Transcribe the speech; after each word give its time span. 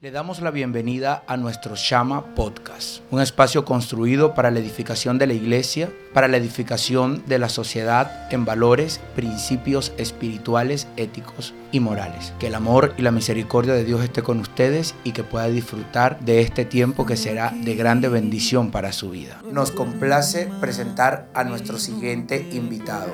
Le 0.00 0.12
damos 0.12 0.40
la 0.40 0.52
bienvenida 0.52 1.24
a 1.26 1.36
nuestro 1.36 1.74
Shama 1.74 2.36
Podcast, 2.36 3.02
un 3.10 3.20
espacio 3.20 3.64
construido 3.64 4.32
para 4.32 4.52
la 4.52 4.60
edificación 4.60 5.18
de 5.18 5.26
la 5.26 5.32
iglesia, 5.32 5.90
para 6.14 6.28
la 6.28 6.36
edificación 6.36 7.24
de 7.26 7.40
la 7.40 7.48
sociedad 7.48 8.32
en 8.32 8.44
valores, 8.44 9.00
principios 9.16 9.92
espirituales, 9.96 10.86
éticos 10.96 11.52
y 11.72 11.80
morales. 11.80 12.32
Que 12.38 12.46
el 12.46 12.54
amor 12.54 12.94
y 12.96 13.02
la 13.02 13.10
misericordia 13.10 13.74
de 13.74 13.82
Dios 13.82 14.00
esté 14.04 14.22
con 14.22 14.38
ustedes 14.38 14.94
y 15.02 15.10
que 15.10 15.24
pueda 15.24 15.48
disfrutar 15.48 16.20
de 16.20 16.42
este 16.42 16.64
tiempo 16.64 17.04
que 17.04 17.16
será 17.16 17.50
de 17.50 17.74
grande 17.74 18.08
bendición 18.08 18.70
para 18.70 18.92
su 18.92 19.10
vida. 19.10 19.42
Nos 19.50 19.72
complace 19.72 20.48
presentar 20.60 21.28
a 21.34 21.42
nuestro 21.42 21.76
siguiente 21.76 22.48
invitado. 22.52 23.12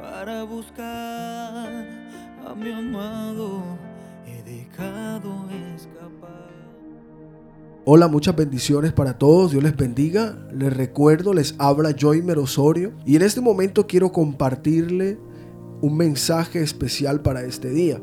Para 0.00 0.44
buscar 0.44 1.68
a 2.46 2.54
mi 2.56 2.72
amado 2.72 3.83
Hola, 7.86 8.08
muchas 8.08 8.34
bendiciones 8.34 8.94
para 8.94 9.18
todos. 9.18 9.50
Dios 9.50 9.62
les 9.62 9.76
bendiga. 9.76 10.38
Les 10.54 10.74
recuerdo, 10.74 11.34
les 11.34 11.54
habla 11.58 11.94
Joymer 11.98 12.38
Osorio. 12.38 12.92
Y 13.04 13.16
en 13.16 13.22
este 13.22 13.42
momento 13.42 13.86
quiero 13.86 14.10
compartirle 14.10 15.18
un 15.82 15.98
mensaje 15.98 16.62
especial 16.62 17.20
para 17.20 17.42
este 17.42 17.68
día. 17.68 18.00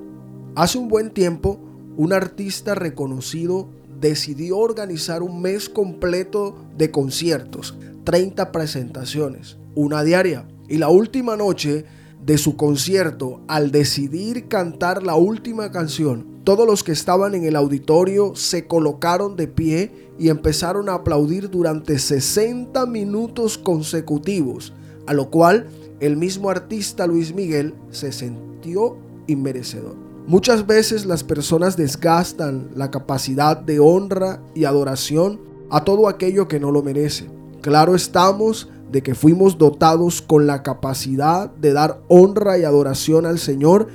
Hace 0.55 0.77
un 0.77 0.87
buen 0.87 1.09
tiempo, 1.09 1.59
un 1.97 2.13
artista 2.13 2.75
reconocido 2.75 3.69
decidió 3.99 4.59
organizar 4.59 5.23
un 5.23 5.41
mes 5.41 5.67
completo 5.67 6.55
de 6.77 6.91
conciertos, 6.91 7.75
30 8.03 8.51
presentaciones, 8.51 9.57
una 9.73 10.03
diaria. 10.03 10.47
Y 10.69 10.77
la 10.77 10.89
última 10.89 11.35
noche 11.35 11.85
de 12.23 12.37
su 12.37 12.55
concierto, 12.55 13.41
al 13.47 13.71
decidir 13.71 14.47
cantar 14.47 15.01
la 15.01 15.15
última 15.15 15.71
canción, 15.71 16.30
todos 16.43 16.65
los 16.65 16.83
que 16.83 16.91
estaban 16.91 17.35
en 17.35 17.43
el 17.43 17.55
auditorio 17.55 18.35
se 18.35 18.65
colocaron 18.65 19.35
de 19.35 19.47
pie 19.47 20.09
y 20.17 20.29
empezaron 20.29 20.89
a 20.89 20.95
aplaudir 20.95 21.49
durante 21.49 21.99
60 21.99 22.85
minutos 22.87 23.57
consecutivos, 23.57 24.73
a 25.05 25.13
lo 25.13 25.29
cual 25.29 25.67
el 25.99 26.17
mismo 26.17 26.49
artista 26.49 27.05
Luis 27.05 27.33
Miguel 27.35 27.75
se 27.91 28.11
sintió 28.11 28.97
inmerecedor. 29.27 29.95
Muchas 30.25 30.65
veces 30.65 31.05
las 31.05 31.23
personas 31.23 31.77
desgastan 31.77 32.69
la 32.75 32.89
capacidad 32.89 33.57
de 33.57 33.79
honra 33.79 34.41
y 34.55 34.65
adoración 34.65 35.39
a 35.69 35.83
todo 35.83 36.07
aquello 36.07 36.47
que 36.47 36.59
no 36.59 36.71
lo 36.71 36.81
merece. 36.81 37.29
Claro 37.61 37.95
estamos 37.95 38.69
de 38.91 39.03
que 39.03 39.15
fuimos 39.15 39.57
dotados 39.57 40.21
con 40.21 40.47
la 40.47 40.63
capacidad 40.63 41.49
de 41.51 41.73
dar 41.73 42.01
honra 42.07 42.57
y 42.57 42.63
adoración 42.63 43.25
al 43.25 43.39
Señor, 43.39 43.87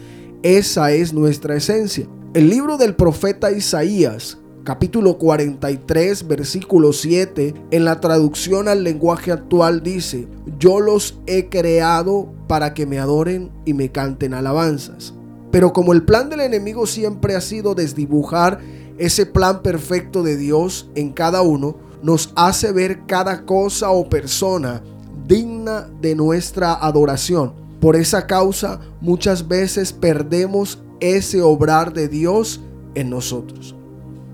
esa 0.42 0.92
es 0.92 1.13
nuestra 1.13 1.57
esencia. 1.57 2.07
El 2.37 2.51
libro 2.51 2.77
del 2.77 2.95
profeta 2.95 3.51
Isaías, 3.51 4.37
capítulo 4.62 5.17
43, 5.17 6.29
versículo 6.29 6.92
7, 6.92 7.55
en 7.70 7.84
la 7.87 7.98
traducción 8.03 8.69
al 8.69 8.84
lenguaje 8.84 9.33
actual 9.33 9.83
dice, 9.83 10.29
yo 10.59 10.81
los 10.81 11.19
he 11.25 11.48
creado 11.48 12.31
para 12.47 12.75
que 12.75 12.84
me 12.84 12.98
adoren 12.98 13.51
y 13.64 13.73
me 13.73 13.91
canten 13.91 14.34
alabanzas. 14.34 15.14
Pero 15.51 15.73
como 15.73 15.95
el 15.95 16.05
plan 16.05 16.29
del 16.29 16.41
enemigo 16.41 16.87
siempre 16.87 17.37
ha 17.37 17.41
sido 17.41 17.75
desdibujar 17.75 18.61
ese 18.98 19.25
plan 19.25 19.62
perfecto 19.62 20.23
de 20.23 20.37
Dios 20.37 20.91
en 20.95 21.14
cada 21.14 21.41
uno, 21.41 21.79
nos 22.03 22.34
hace 22.37 22.70
ver 22.70 23.07
cada 23.07 23.47
cosa 23.47 23.89
o 23.92 24.11
persona 24.11 24.83
digna 25.27 25.89
de 26.03 26.14
nuestra 26.14 26.75
adoración. 26.75 27.55
Por 27.81 27.97
esa 27.97 28.27
causa 28.27 28.81
muchas 29.01 29.48
veces 29.48 29.95
perdemos 29.95 30.83
ese 31.00 31.42
obrar 31.42 31.92
de 31.92 32.08
Dios 32.08 32.61
en 32.94 33.11
nosotros. 33.11 33.75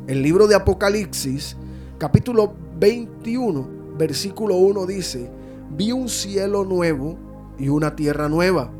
El 0.06 0.22
libro 0.22 0.46
de 0.46 0.54
Apocalipsis, 0.54 1.56
capítulo 1.98 2.54
21, 2.78 3.68
versículo 3.98 4.56
1 4.56 4.86
dice, 4.86 5.30
vi 5.76 5.92
un 5.92 6.08
cielo 6.08 6.64
nuevo 6.64 7.16
y 7.58 7.68
una 7.68 7.94
tierra 7.96 8.28
nueva, 8.28 8.70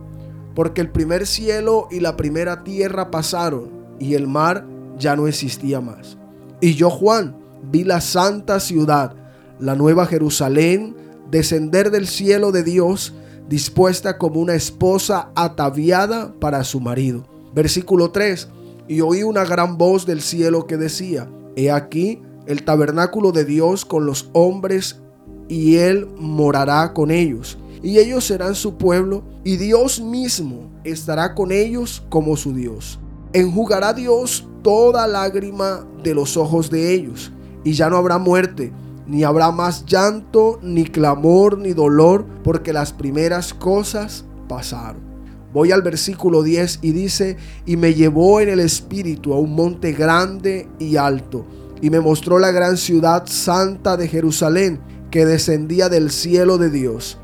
porque 0.54 0.80
el 0.80 0.90
primer 0.90 1.26
cielo 1.26 1.88
y 1.90 2.00
la 2.00 2.16
primera 2.16 2.64
tierra 2.64 3.10
pasaron 3.10 3.70
y 3.98 4.14
el 4.14 4.26
mar 4.26 4.66
ya 4.98 5.16
no 5.16 5.26
existía 5.26 5.80
más. 5.80 6.18
Y 6.60 6.74
yo, 6.74 6.90
Juan, 6.90 7.36
vi 7.70 7.84
la 7.84 8.00
santa 8.00 8.60
ciudad, 8.60 9.14
la 9.58 9.74
nueva 9.74 10.06
Jerusalén, 10.06 10.96
descender 11.30 11.90
del 11.90 12.06
cielo 12.06 12.52
de 12.52 12.62
Dios, 12.62 13.14
dispuesta 13.48 14.18
como 14.18 14.40
una 14.40 14.54
esposa 14.54 15.30
ataviada 15.34 16.34
para 16.40 16.64
su 16.64 16.80
marido. 16.80 17.31
Versículo 17.54 18.10
3. 18.10 18.48
Y 18.88 19.00
oí 19.00 19.22
una 19.22 19.44
gran 19.44 19.78
voz 19.78 20.06
del 20.06 20.20
cielo 20.20 20.66
que 20.66 20.76
decía, 20.76 21.30
He 21.56 21.70
aquí 21.70 22.20
el 22.46 22.64
tabernáculo 22.64 23.32
de 23.32 23.44
Dios 23.44 23.84
con 23.84 24.06
los 24.06 24.30
hombres, 24.32 25.00
y 25.48 25.76
él 25.76 26.08
morará 26.16 26.92
con 26.92 27.10
ellos. 27.10 27.58
Y 27.82 27.98
ellos 27.98 28.24
serán 28.24 28.54
su 28.54 28.76
pueblo, 28.76 29.24
y 29.44 29.56
Dios 29.56 30.00
mismo 30.00 30.70
estará 30.84 31.34
con 31.34 31.52
ellos 31.52 32.02
como 32.08 32.36
su 32.36 32.52
Dios. 32.52 32.98
Enjugará 33.32 33.92
Dios 33.92 34.46
toda 34.62 35.06
lágrima 35.06 35.86
de 36.02 36.14
los 36.14 36.36
ojos 36.36 36.70
de 36.70 36.94
ellos 36.94 37.32
y 37.64 37.72
ya 37.72 37.90
no 37.90 37.96
habrá 37.96 38.18
muerte, 38.18 38.72
ni 39.06 39.24
habrá 39.24 39.50
más 39.50 39.84
llanto, 39.86 40.58
ni 40.62 40.84
clamor, 40.84 41.58
ni 41.58 41.72
dolor, 41.72 42.24
porque 42.42 42.72
las 42.72 42.92
primeras 42.92 43.54
cosas 43.54 44.24
pasaron. 44.48 45.11
Voy 45.52 45.70
al 45.70 45.82
versículo 45.82 46.42
10 46.42 46.78
y 46.82 46.92
dice, 46.92 47.36
y 47.66 47.76
me 47.76 47.94
llevó 47.94 48.40
en 48.40 48.48
el 48.48 48.60
espíritu 48.60 49.34
a 49.34 49.38
un 49.38 49.54
monte 49.54 49.92
grande 49.92 50.68
y 50.78 50.96
alto, 50.96 51.44
y 51.80 51.90
me 51.90 52.00
mostró 52.00 52.38
la 52.38 52.50
gran 52.50 52.76
ciudad 52.76 53.24
santa 53.26 53.96
de 53.96 54.08
Jerusalén, 54.08 54.80
que 55.10 55.26
descendía 55.26 55.90
del 55.90 56.10
cielo 56.10 56.56
de 56.56 56.70
Dios, 56.70 57.18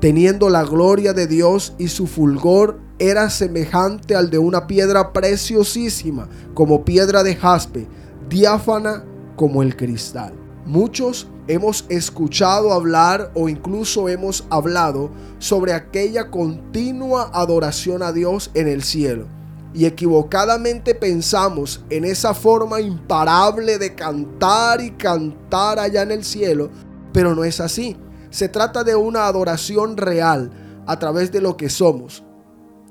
teniendo 0.00 0.50
la 0.50 0.62
gloria 0.64 1.12
de 1.12 1.26
Dios 1.26 1.74
y 1.78 1.88
su 1.88 2.06
fulgor 2.06 2.78
era 3.00 3.28
semejante 3.28 4.14
al 4.14 4.30
de 4.30 4.38
una 4.38 4.68
piedra 4.68 5.12
preciosísima, 5.12 6.28
como 6.54 6.84
piedra 6.84 7.24
de 7.24 7.34
jaspe, 7.34 7.88
diáfana 8.28 9.04
como 9.34 9.62
el 9.62 9.76
cristal. 9.76 10.43
Muchos 10.66 11.28
hemos 11.46 11.84
escuchado 11.90 12.72
hablar 12.72 13.30
o 13.34 13.50
incluso 13.50 14.08
hemos 14.08 14.46
hablado 14.48 15.10
sobre 15.38 15.74
aquella 15.74 16.30
continua 16.30 17.30
adoración 17.34 18.02
a 18.02 18.12
Dios 18.12 18.50
en 18.54 18.68
el 18.68 18.82
cielo. 18.82 19.26
Y 19.74 19.84
equivocadamente 19.84 20.94
pensamos 20.94 21.84
en 21.90 22.04
esa 22.06 22.32
forma 22.32 22.80
imparable 22.80 23.76
de 23.76 23.94
cantar 23.94 24.80
y 24.80 24.92
cantar 24.92 25.78
allá 25.78 26.02
en 26.02 26.12
el 26.12 26.24
cielo, 26.24 26.70
pero 27.12 27.34
no 27.34 27.44
es 27.44 27.60
así. 27.60 27.96
Se 28.30 28.48
trata 28.48 28.84
de 28.84 28.96
una 28.96 29.26
adoración 29.26 29.98
real 29.98 30.50
a 30.86 30.98
través 30.98 31.30
de 31.30 31.42
lo 31.42 31.58
que 31.58 31.68
somos. 31.68 32.24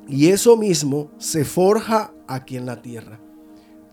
Y 0.07 0.28
eso 0.28 0.57
mismo 0.57 1.09
se 1.17 1.44
forja 1.44 2.13
aquí 2.28 2.55
en 2.55 2.67
la 2.67 2.81
tierra. 2.81 3.19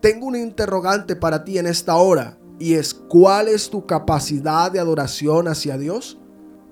Tengo 0.01 0.27
un 0.27 0.35
interrogante 0.35 1.15
para 1.15 1.43
ti 1.43 1.57
en 1.57 1.67
esta 1.67 1.95
hora 1.95 2.37
y 2.61 2.75
es 2.75 2.93
cuál 2.93 3.47
es 3.47 3.71
tu 3.71 3.87
capacidad 3.87 4.71
de 4.71 4.79
adoración 4.79 5.47
hacia 5.47 5.79
Dios. 5.79 6.19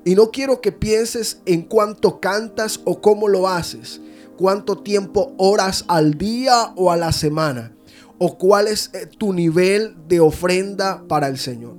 Y 0.06 0.14
no 0.14 0.30
quiero 0.30 0.62
que 0.62 0.72
pienses 0.72 1.42
en 1.46 1.64
cuánto 1.64 2.20
cantas 2.20 2.80
o 2.86 3.02
cómo 3.02 3.28
lo 3.28 3.50
haces, 3.50 4.00
cuánto 4.38 4.78
tiempo 4.78 5.34
oras 5.38 5.86
al 5.88 6.18
día 6.18 6.74
o 6.76 6.92
a 6.92 6.98
la 6.98 7.12
semana, 7.12 7.76
o 8.20 8.38
cuál 8.38 8.68
es 8.68 8.92
eh, 8.94 9.08
tu 9.08 9.34
nivel 9.34 9.96
de 10.08 10.20
ofrenda 10.20 11.04
para 11.08 11.28
el 11.28 11.40
Señor. 11.40 11.76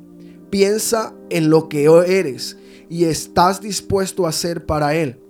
Piensa 0.50 1.14
en 1.30 1.48
lo 1.48 1.68
que 1.68 1.84
eres 1.84 2.56
y 2.88 3.04
estás 3.04 3.60
dispuesto 3.60 4.26
a 4.26 4.30
hacer 4.30 4.66
para 4.66 4.96
Él. 4.96 5.20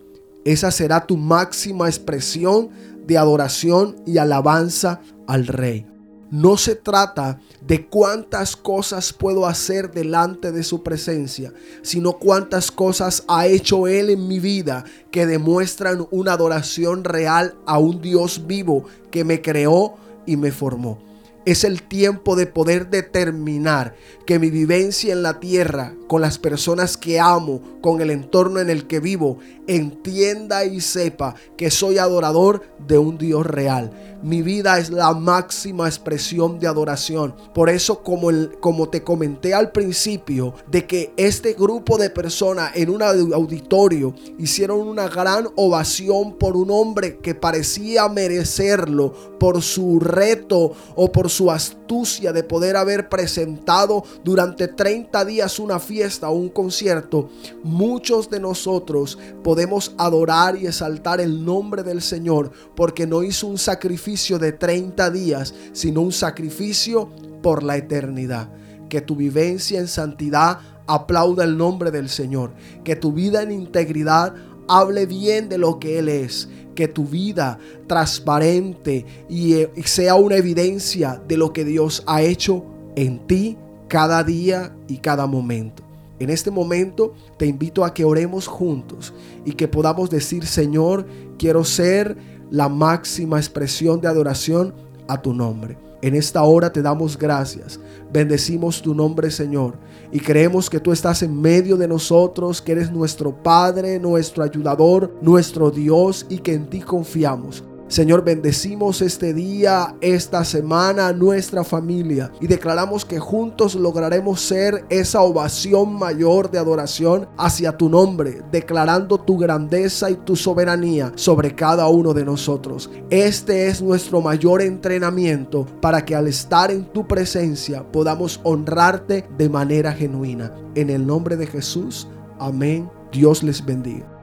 Esa 0.47 0.71
será 0.71 1.07
tu 1.07 1.19
máxima 1.19 1.87
expresión 1.87 2.71
de 3.07 3.19
adoración 3.19 3.97
y 4.07 4.17
alabanza 4.17 5.03
al 5.27 5.47
Rey. 5.47 5.90
No 6.31 6.57
se 6.57 6.77
trata 6.77 7.41
de 7.61 7.87
cuántas 7.87 8.55
cosas 8.55 9.13
puedo 9.13 9.47
hacer 9.47 9.91
delante 9.91 10.53
de 10.53 10.63
su 10.63 10.83
presencia, 10.85 11.53
sino 11.83 12.13
cuántas 12.13 12.71
cosas 12.71 13.25
ha 13.27 13.47
hecho 13.47 13.89
Él 13.89 14.11
en 14.11 14.29
mi 14.29 14.39
vida 14.39 14.85
que 15.11 15.27
demuestran 15.27 16.07
una 16.13 16.35
adoración 16.35 17.03
real 17.03 17.57
a 17.67 17.79
un 17.79 18.01
Dios 18.01 18.47
vivo 18.47 18.85
que 19.11 19.25
me 19.25 19.43
creó 19.43 19.97
y 20.25 20.37
me 20.37 20.53
formó. 20.53 21.10
Es 21.47 21.65
el 21.65 21.83
tiempo 21.83 22.37
de 22.37 22.47
poder 22.47 22.91
determinar 22.91 23.95
que 24.27 24.39
mi 24.39 24.51
vivencia 24.51 25.13
en 25.13 25.23
la 25.23 25.41
tierra, 25.41 25.95
con 26.07 26.21
las 26.21 26.39
personas 26.39 26.97
que 26.97 27.19
amo, 27.19 27.63
con 27.81 28.03
el 28.03 28.11
entorno 28.11 28.61
en 28.61 28.69
el 28.69 28.87
que 28.87 29.01
vivo, 29.01 29.39
entienda 29.67 30.65
y 30.65 30.81
sepa 30.81 31.35
que 31.57 31.71
soy 31.71 31.99
adorador 31.99 32.63
de 32.87 32.99
un 32.99 33.17
Dios 33.17 33.47
real. 33.47 33.91
Mi 34.23 34.43
vida 34.43 34.79
es 34.79 34.91
la 34.91 35.15
máxima 35.15 35.89
expresión 35.89 36.59
de 36.59 36.67
adoración. 36.67 37.35
Por 37.55 37.71
eso, 37.71 38.03
como, 38.03 38.29
el, 38.29 38.53
como 38.61 38.91
te 38.91 39.03
comenté 39.03 39.55
al 39.55 39.73
principio, 39.73 40.55
de 40.71 40.87
que 40.87 41.15
este 41.17 41.55
grupo 41.55 41.97
de 41.97 42.11
personas 42.11 42.73
en 42.75 42.91
un 42.91 43.03
auditorio 43.03 44.15
hicieron 44.39 44.81
una 44.81 45.09
gran 45.09 45.49
ovación 45.57 46.37
por 46.37 46.57
un 46.57 46.71
hombre 46.71 47.17
que 47.17 47.35
parecía 47.35 48.09
merecerlo, 48.11 49.39
por 49.39 49.63
su 49.63 50.01
reto 50.01 50.75
o 50.97 51.11
por 51.11 51.30
su 51.31 51.51
astucia 51.51 52.33
de 52.33 52.43
poder 52.43 52.77
haber 52.77 53.09
presentado 53.09 54.05
durante 54.25 54.69
30 54.69 55.25
días 55.25 55.59
una 55.59 55.79
fiesta 55.79 56.29
o 56.29 56.35
un 56.35 56.49
concierto, 56.49 57.31
muchos 57.63 58.29
de 58.29 58.41
nosotros 58.41 59.19
podemos 59.43 59.95
adorar 59.97 60.57
y 60.57 60.67
exaltar 60.67 61.21
el 61.21 61.45
nombre 61.45 61.83
del 61.83 62.03
Señor 62.03 62.51
porque 62.77 63.07
no 63.07 63.23
hizo 63.23 63.47
un 63.47 63.59
sacrificio 63.59 64.39
de 64.39 64.53
30 64.53 65.11
días, 65.11 65.55
sino 65.73 66.03
un 66.03 66.13
sacrificio 66.13 67.09
por 67.43 67.63
la 67.63 67.77
eternidad. 67.77 68.51
Que 68.89 69.01
tu 69.01 69.15
vivencia 69.17 69.79
en 69.79 69.89
santidad 69.89 70.59
aplauda 70.87 71.45
el 71.45 71.57
nombre 71.57 71.91
del 71.91 72.09
Señor. 72.09 72.53
Que 72.85 72.97
tu 72.97 73.13
vida 73.13 73.43
en 73.43 73.53
integridad 73.53 74.35
hable 74.69 75.07
bien 75.07 75.49
de 75.49 75.59
lo 75.59 75.79
que 75.79 75.99
Él 75.99 76.09
es. 76.09 76.49
Que 76.81 76.89
tu 76.89 77.05
vida 77.05 77.59
transparente 77.87 79.05
y 79.29 79.53
eh, 79.53 79.71
sea 79.85 80.15
una 80.15 80.37
evidencia 80.37 81.21
de 81.29 81.37
lo 81.37 81.53
que 81.53 81.63
Dios 81.63 82.03
ha 82.07 82.23
hecho 82.23 82.65
en 82.97 83.27
ti 83.27 83.59
cada 83.87 84.25
día 84.25 84.75
y 84.89 84.97
cada 84.97 85.27
momento. 85.27 85.83
En 86.19 86.31
este 86.31 86.51
momento 86.51 87.13
te 87.37 87.45
invito 87.45 87.85
a 87.85 87.93
que 87.93 88.07
oremos 88.07 88.47
juntos 88.47 89.13
y 89.45 89.53
que 89.53 89.69
podamos 89.69 90.09
decir, 90.09 90.47
Señor, 90.47 91.07
quiero 91.39 91.65
ser 91.65 92.17
la 92.51 92.71
máxima 92.71 93.37
expresión 93.37 94.01
de 94.01 94.09
adoración 94.09 94.73
a 95.07 95.21
tu 95.21 95.35
nombre. 95.35 95.77
En 96.03 96.15
esta 96.15 96.43
hora 96.43 96.73
te 96.73 96.83
damos 96.83 97.19
gracias. 97.19 97.79
Bendecimos 98.13 98.81
tu 98.81 98.95
nombre, 98.95 99.31
Señor. 99.31 99.75
Y 100.11 100.21
creemos 100.21 100.71
que 100.71 100.81
tú 100.81 100.93
estás 100.93 101.23
en 101.23 101.39
medio 101.39 101.77
de 101.77 101.87
nosotros, 101.87 102.63
que 102.63 102.73
eres 102.73 102.91
nuestro 102.91 103.33
Padre, 103.43 104.01
nuestro 104.01 104.43
ayudador, 104.43 105.15
nuestro 105.21 105.71
Dios 105.71 106.27
y 106.29 106.39
que 106.39 106.55
en 106.55 106.69
ti 106.69 106.81
confiamos. 106.81 107.63
Señor, 107.91 108.23
bendecimos 108.23 109.03
este 109.03 109.35
día, 109.35 109.97
esta 110.01 110.45
semana, 110.45 111.13
nuestra 111.13 111.65
familia 111.65 112.31
y 112.41 112.47
declaramos 112.47 113.05
que 113.05 113.19
juntos 113.19 113.75
lograremos 113.75 114.41
ser 114.41 114.85
esa 114.91 115.23
ovación 115.23 115.95
mayor 115.95 116.53
de 116.53 116.61
adoración 116.61 117.29
hacia 117.37 117.77
tu 117.77 117.89
nombre, 117.89 118.43
declarando 118.53 119.19
tu 119.19 119.37
grandeza 119.37 120.09
y 120.09 120.15
tu 120.15 120.37
soberanía 120.37 121.11
sobre 121.17 121.57
cada 121.57 121.89
uno 121.89 122.15
de 122.15 122.25
nosotros. 122.25 122.89
Este 123.11 123.67
es 123.67 123.83
nuestro 123.83 124.21
mayor 124.21 124.63
entrenamiento 124.63 125.67
para 125.81 126.05
que 126.05 126.15
al 126.15 126.29
estar 126.29 126.71
en 126.71 126.85
tu 126.85 127.09
presencia 127.09 127.83
podamos 127.91 128.39
honrarte 128.45 129.29
de 129.37 129.49
manera 129.49 129.93
genuina. 129.93 130.55
En 130.77 130.91
el 130.91 131.05
nombre 131.05 131.37
de 131.37 131.49
Jesús, 131.49 132.07
amén. 132.39 132.89
Dios 133.11 133.43
les 133.43 133.67
bendiga. 133.67 134.20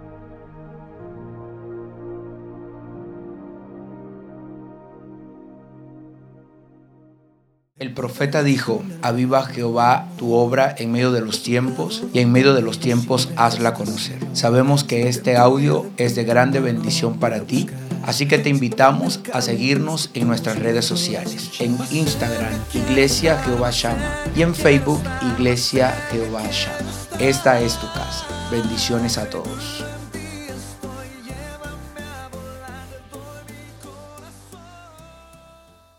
Profeta 7.97 8.43
dijo, 8.43 8.83
aviva 9.01 9.43
Jehová 9.43 10.07
tu 10.17 10.35
obra 10.35 10.75
en 10.77 10.91
medio 10.91 11.11
de 11.11 11.21
los 11.21 11.41
tiempos 11.41 12.03
y 12.13 12.19
en 12.19 12.31
medio 12.31 12.53
de 12.53 12.61
los 12.61 12.79
tiempos 12.79 13.29
hazla 13.35 13.73
conocer. 13.73 14.19
Sabemos 14.33 14.83
que 14.83 15.07
este 15.07 15.35
audio 15.35 15.87
es 15.97 16.13
de 16.13 16.23
grande 16.23 16.59
bendición 16.59 17.17
para 17.17 17.39
ti, 17.41 17.65
así 18.05 18.27
que 18.27 18.37
te 18.37 18.49
invitamos 18.49 19.19
a 19.33 19.41
seguirnos 19.41 20.11
en 20.13 20.27
nuestras 20.27 20.59
redes 20.59 20.85
sociales, 20.85 21.49
en 21.59 21.75
Instagram, 21.89 22.53
Iglesia 22.71 23.41
Jehová 23.43 23.71
Shama, 23.71 24.15
y 24.35 24.43
en 24.43 24.53
Facebook, 24.53 25.01
Iglesia 25.35 25.91
Jehová 26.11 26.43
Shama. 26.51 26.91
Esta 27.19 27.59
es 27.59 27.79
tu 27.79 27.87
casa. 27.87 28.27
Bendiciones 28.51 29.17
a 29.17 29.27
todos. 29.27 29.86